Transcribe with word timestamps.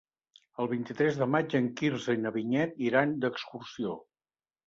El 0.61 0.69
vint-i-tres 0.69 1.19
de 1.23 1.25
maig 1.33 1.53
en 1.59 1.67
Quirze 1.81 2.15
i 2.17 2.21
na 2.23 2.33
Vinyet 2.37 2.81
iran 2.87 3.13
d'excursió. 3.27 3.93